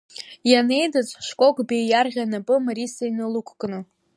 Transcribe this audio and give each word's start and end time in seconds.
Ианеидыҵ 0.51 1.09
Шкок 1.27 1.55
Беи 1.67 1.83
иарӷьа 1.87 2.25
напы 2.31 2.55
Мариса 2.65 3.03
иналықәкны. 3.09 3.79